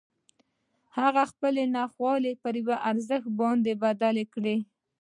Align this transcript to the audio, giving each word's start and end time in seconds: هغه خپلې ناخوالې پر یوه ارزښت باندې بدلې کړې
هغه 0.97 1.23
خپلې 1.31 1.63
ناخوالې 1.75 2.33
پر 2.43 2.53
یوه 2.61 2.77
ارزښت 2.89 3.29
باندې 3.39 3.71
بدلې 3.83 4.25
کړې 4.33 4.57